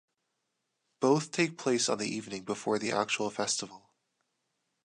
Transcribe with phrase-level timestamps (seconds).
[0.99, 3.91] Both take place on the evening before the actual festival.